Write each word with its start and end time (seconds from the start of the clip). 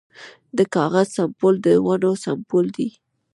د 0.57 0.59
کاغذ 0.75 1.07
سپمول 1.17 1.55
د 1.65 1.67
ونو 1.85 2.11
سپمول 2.23 2.65
دي 2.77 2.89